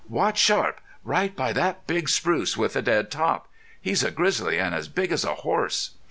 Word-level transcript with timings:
Watch 0.09 0.39
sharp 0.39 0.81
right 1.03 1.35
by 1.35 1.53
that 1.53 1.85
big 1.85 2.09
spruce 2.09 2.57
with 2.57 2.73
the 2.73 2.81
dead 2.81 3.11
top.... 3.11 3.47
He's 3.79 4.01
a 4.03 4.09
grizzly 4.09 4.57
an' 4.59 4.73
as 4.73 4.87
big 4.87 5.11
as 5.11 5.23
a 5.23 5.35
horse". 5.45 5.91